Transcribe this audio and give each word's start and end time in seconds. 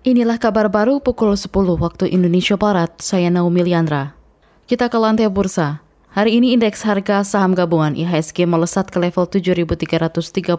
Inilah 0.00 0.40
kabar 0.40 0.72
baru 0.72 0.96
pukul 1.04 1.36
10 1.36 1.76
waktu 1.76 2.08
Indonesia 2.08 2.56
Barat, 2.56 2.88
saya 3.04 3.28
Naomi 3.28 3.60
Liandra. 3.60 4.16
Kita 4.64 4.88
ke 4.88 4.96
lantai 4.96 5.28
bursa. 5.28 5.84
Hari 6.16 6.40
ini 6.40 6.56
indeks 6.56 6.88
harga 6.88 7.20
saham 7.20 7.52
gabungan 7.52 7.92
IHSG 7.92 8.48
melesat 8.48 8.88
ke 8.88 8.96
level 8.96 9.28
7.338 9.28 10.56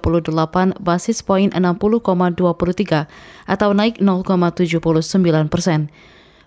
basis 0.78 1.26
poin 1.26 1.50
60,23 1.50 3.10
atau 3.50 3.70
naik 3.74 3.98
0,79 3.98 5.10
persen. 5.50 5.90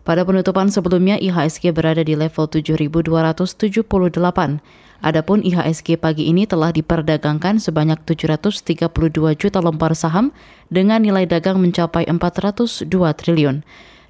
Pada 0.07 0.23
penutupan 0.23 0.71
sebelumnya 0.71 1.19
IHSG 1.19 1.75
berada 1.75 2.07
di 2.07 2.15
level 2.15 2.47
7.278. 2.47 4.63
Adapun 5.05 5.45
IHSG 5.45 6.01
pagi 6.01 6.33
ini 6.33 6.49
telah 6.49 6.73
diperdagangkan 6.73 7.61
sebanyak 7.61 8.01
732 8.09 8.89
juta 9.37 9.61
lembar 9.61 9.93
saham 9.93 10.33
dengan 10.73 11.05
nilai 11.05 11.29
dagang 11.29 11.61
mencapai 11.61 12.09
402 12.09 12.89
triliun 13.13 13.61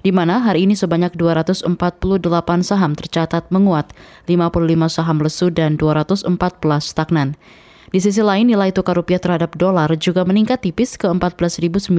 di 0.05 0.13
mana 0.13 0.37
hari 0.39 0.69
ini 0.69 0.77
sebanyak 0.77 1.17
248 1.17 1.65
saham 2.61 2.93
tercatat 2.93 3.49
menguat, 3.49 3.89
55 4.29 4.85
saham 4.85 5.17
lesu 5.17 5.49
dan 5.49 5.81
214 5.81 6.29
stagnan. 6.79 7.33
Di 7.89 7.97
sisi 7.97 8.21
lain, 8.21 8.45
nilai 8.45 8.69
tukar 8.69 8.93
rupiah 8.93 9.17
terhadap 9.17 9.57
dolar 9.57 9.89
juga 9.97 10.21
meningkat 10.21 10.61
tipis 10.61 10.93
ke 10.93 11.09
14.930 11.09 11.89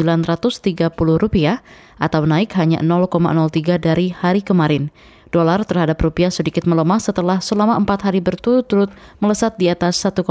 rupiah 1.18 1.66
atau 1.98 2.22
naik 2.22 2.54
hanya 2.54 2.78
0,03 2.78 3.82
dari 3.82 4.14
hari 4.14 4.38
kemarin. 4.38 4.94
Dolar 5.34 5.66
terhadap 5.66 5.98
rupiah 5.98 6.30
sedikit 6.30 6.64
melemah 6.64 7.02
setelah 7.02 7.42
selama 7.42 7.74
empat 7.82 8.06
hari 8.06 8.22
berturut-turut 8.22 8.94
melesat 9.18 9.58
di 9.58 9.66
atas 9.66 9.98
1,37 9.98 10.26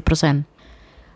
persen. 0.00 0.48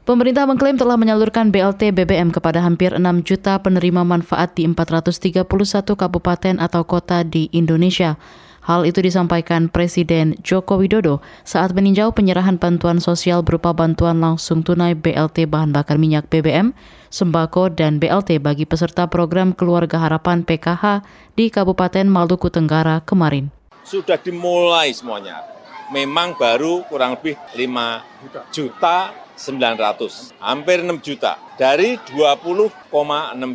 Pemerintah 0.03 0.51
mengklaim 0.51 0.75
telah 0.75 0.99
menyalurkan 0.99 1.55
BLT 1.55 1.95
BBM 1.95 2.35
kepada 2.35 2.59
hampir 2.59 2.91
6 2.91 3.01
juta 3.23 3.63
penerima 3.63 4.03
manfaat 4.03 4.51
di 4.59 4.67
431 4.67 5.47
kabupaten 5.95 6.59
atau 6.59 6.83
kota 6.83 7.23
di 7.23 7.47
Indonesia. 7.55 8.19
Hal 8.63 8.87
itu 8.87 9.03
disampaikan 9.03 9.67
Presiden 9.67 10.39
Joko 10.39 10.79
Widodo 10.79 11.19
saat 11.43 11.75
meninjau 11.75 12.15
penyerahan 12.15 12.63
bantuan 12.63 13.03
sosial 13.03 13.43
berupa 13.43 13.75
bantuan 13.75 14.23
langsung 14.23 14.63
tunai 14.63 14.95
BLT 14.95 15.51
bahan 15.51 15.75
bakar 15.75 15.99
minyak 15.99 16.31
BBM, 16.31 16.71
sembako, 17.11 17.75
dan 17.75 17.99
BLT 17.99 18.39
bagi 18.39 18.63
peserta 18.63 19.11
program 19.11 19.51
Keluarga 19.51 19.99
Harapan 19.99 20.47
PKH 20.47 21.03
di 21.35 21.51
Kabupaten 21.51 22.07
Maluku 22.07 22.55
Tenggara 22.55 23.03
kemarin. 23.03 23.51
Sudah 23.83 24.15
dimulai 24.15 24.95
semuanya. 24.95 25.43
Memang 25.91 26.39
baru 26.39 26.87
kurang 26.87 27.19
lebih 27.19 27.35
5 27.59 28.55
juta 28.55 29.11
900, 29.35 30.39
hampir 30.39 30.87
6 30.87 31.03
juta. 31.03 31.35
Dari 31.59 31.99
20,6 31.99 32.71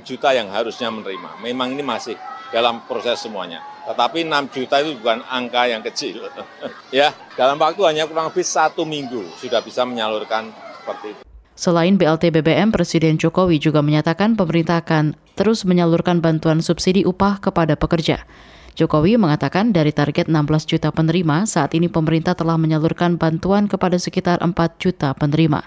juta 0.03 0.35
yang 0.35 0.51
harusnya 0.51 0.91
menerima. 0.91 1.39
Memang 1.39 1.71
ini 1.71 1.79
masih 1.79 2.19
dalam 2.51 2.83
proses 2.83 3.23
semuanya. 3.23 3.76
Tetapi 3.87 4.27
6 4.27 4.51
juta 4.51 4.75
itu 4.83 4.99
bukan 4.99 5.23
angka 5.31 5.63
yang 5.71 5.79
kecil. 5.79 6.27
ya, 6.91 7.15
dalam 7.39 7.55
waktu 7.55 7.81
hanya 7.87 8.03
kurang 8.03 8.27
lebih 8.27 8.43
satu 8.43 8.83
minggu 8.83 9.23
sudah 9.39 9.63
bisa 9.63 9.87
menyalurkan 9.87 10.51
seperti 10.83 11.15
itu. 11.15 11.21
Selain 11.57 11.97
BLT 11.97 12.29
BBM, 12.29 12.69
Presiden 12.69 13.17
Jokowi 13.17 13.57
juga 13.57 13.81
menyatakan 13.81 14.37
pemerintah 14.37 14.85
akan 14.85 15.17
terus 15.33 15.65
menyalurkan 15.65 16.21
bantuan 16.21 16.61
subsidi 16.61 17.01
upah 17.01 17.41
kepada 17.41 17.73
pekerja. 17.73 18.29
Jokowi 18.77 19.17
mengatakan 19.17 19.73
dari 19.73 19.89
target 19.89 20.29
16 20.29 20.69
juta 20.69 20.93
penerima, 20.93 21.49
saat 21.49 21.73
ini 21.73 21.89
pemerintah 21.89 22.37
telah 22.37 22.61
menyalurkan 22.61 23.17
bantuan 23.17 23.65
kepada 23.65 23.97
sekitar 23.97 24.37
4 24.37 24.53
juta 24.77 25.17
penerima. 25.17 25.65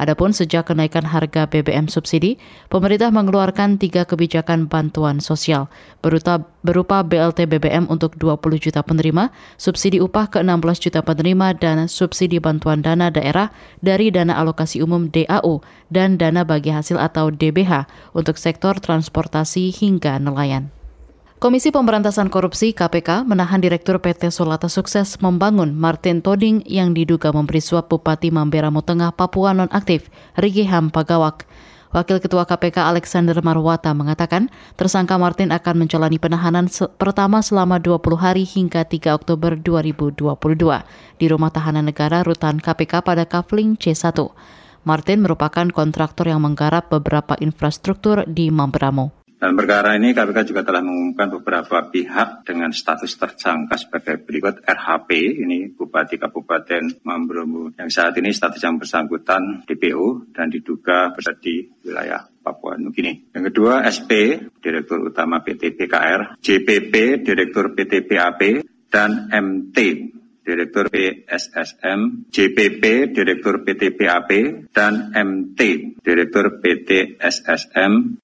Adapun 0.00 0.32
sejak 0.32 0.72
kenaikan 0.72 1.04
harga 1.04 1.44
BBM 1.44 1.92
subsidi, 1.92 2.40
pemerintah 2.72 3.12
mengeluarkan 3.12 3.76
tiga 3.76 4.08
kebijakan 4.08 4.64
bantuan 4.64 5.20
sosial 5.20 5.68
berupa, 6.00 6.40
berupa 6.64 7.04
BLT 7.04 7.44
BBM 7.44 7.84
untuk 7.92 8.16
20 8.16 8.40
juta 8.56 8.80
penerima, 8.80 9.28
subsidi 9.60 10.00
upah 10.00 10.32
ke 10.32 10.40
16 10.40 10.88
juta 10.88 11.04
penerima, 11.04 11.52
dan 11.52 11.84
subsidi 11.84 12.40
bantuan 12.40 12.80
dana 12.80 13.12
daerah 13.12 13.52
dari 13.84 14.08
dana 14.08 14.40
alokasi 14.40 14.80
umum 14.80 15.12
DAU 15.12 15.60
dan 15.92 16.16
dana 16.16 16.48
bagi 16.48 16.72
hasil 16.72 16.96
atau 16.96 17.28
DBH 17.28 17.84
untuk 18.16 18.40
sektor 18.40 18.80
transportasi 18.80 19.68
hingga 19.68 20.16
nelayan. 20.16 20.79
Komisi 21.40 21.72
Pemberantasan 21.72 22.28
Korupsi 22.28 22.76
KPK 22.76 23.24
menahan 23.24 23.64
Direktur 23.64 23.96
PT 23.96 24.28
Solata 24.28 24.68
Sukses 24.68 25.16
Membangun 25.24 25.72
Martin 25.72 26.20
Toding 26.20 26.60
yang 26.68 26.92
diduga 26.92 27.32
memberi 27.32 27.64
suap 27.64 27.88
Bupati 27.88 28.28
Mamberamo 28.28 28.84
Tengah 28.84 29.16
Papua 29.16 29.56
nonaktif 29.56 30.12
Rigi 30.36 30.68
Ham 30.68 30.92
Pagawak. 30.92 31.48
Wakil 31.96 32.20
Ketua 32.20 32.44
KPK 32.44 32.84
Alexander 32.92 33.40
Marwata 33.40 33.88
mengatakan 33.96 34.52
tersangka 34.76 35.16
Martin 35.16 35.48
akan 35.48 35.88
menjalani 35.88 36.20
penahanan 36.20 36.68
se 36.68 36.84
pertama 37.00 37.40
selama 37.40 37.80
20 37.80 38.20
hari 38.20 38.44
hingga 38.44 38.84
3 38.84 39.16
Oktober 39.16 39.56
2022 39.56 40.20
di 41.16 41.24
Rumah 41.24 41.50
Tahanan 41.56 41.88
Negara 41.88 42.20
Rutan 42.20 42.60
KPK 42.60 43.00
pada 43.00 43.24
Kafling 43.24 43.80
C1. 43.80 44.12
Martin 44.84 45.24
merupakan 45.24 45.64
kontraktor 45.72 46.28
yang 46.28 46.44
menggarap 46.44 46.92
beberapa 46.92 47.32
infrastruktur 47.40 48.28
di 48.28 48.52
Mamberamo. 48.52 49.19
Dalam 49.40 49.56
perkara 49.56 49.96
ini 49.96 50.12
KPK 50.12 50.52
juga 50.52 50.60
telah 50.60 50.84
mengumumkan 50.84 51.32
beberapa 51.40 51.88
pihak 51.88 52.44
dengan 52.44 52.76
status 52.76 53.08
tersangka 53.16 53.80
sebagai 53.80 54.20
berikut. 54.20 54.60
RHP, 54.60 55.40
ini 55.40 55.72
Bupati 55.72 56.20
Kabupaten 56.20 57.00
Mambromo, 57.08 57.72
yang 57.72 57.88
saat 57.88 58.12
ini 58.20 58.36
status 58.36 58.60
yang 58.60 58.76
bersangkutan 58.76 59.64
DPO 59.64 60.36
dan 60.36 60.52
diduga 60.52 61.16
berada 61.16 61.40
di 61.40 61.64
wilayah 61.88 62.20
Papua 62.20 62.76
Nugini. 62.76 63.32
Yang 63.32 63.48
kedua 63.48 63.80
SP, 63.88 64.36
Direktur 64.60 65.08
Utama 65.08 65.40
PT 65.40 65.72
PKR, 65.72 66.36
JPP, 66.36 67.24
Direktur 67.24 67.72
PT 67.72 68.04
PAP, 68.04 68.40
dan 68.92 69.32
MT, 69.32 69.78
Direktur 70.44 70.92
PSSM, 70.92 72.28
JPP, 72.28 73.16
Direktur 73.16 73.64
PT 73.64 73.96
PAP, 73.96 74.30
dan 74.68 75.16
MT, 75.16 75.60
Direktur 76.04 76.60
PT 76.60 77.16
SSM, 77.16 78.20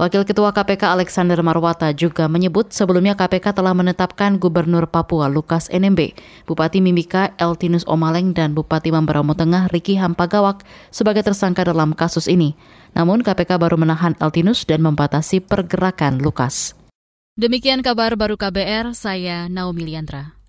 Wakil 0.00 0.24
Ketua 0.24 0.56
KPK 0.56 0.88
Alexander 0.88 1.36
Marwata 1.44 1.92
juga 1.92 2.24
menyebut 2.24 2.72
sebelumnya 2.72 3.12
KPK 3.12 3.52
telah 3.52 3.76
menetapkan 3.76 4.40
Gubernur 4.40 4.88
Papua 4.88 5.28
Lukas 5.28 5.68
NMB, 5.68 6.16
Bupati 6.48 6.80
Mimika 6.80 7.36
Eltinus 7.36 7.84
Omaleng 7.84 8.32
dan 8.32 8.56
Bupati 8.56 8.88
Mamberamo 8.88 9.36
Tengah 9.36 9.68
Riki 9.68 10.00
Hampagawak 10.00 10.64
sebagai 10.88 11.20
tersangka 11.20 11.68
dalam 11.68 11.92
kasus 11.92 12.24
ini. 12.24 12.56
Namun 12.96 13.20
KPK 13.20 13.60
baru 13.60 13.76
menahan 13.76 14.16
Eltinus 14.16 14.64
dan 14.64 14.80
membatasi 14.80 15.44
pergerakan 15.44 16.24
Lukas. 16.24 16.72
Demikian 17.36 17.84
kabar 17.84 18.16
baru 18.16 18.40
KBR, 18.40 18.96
saya 18.96 19.48
Naomi 19.52 19.88
Liandra. 19.88 20.41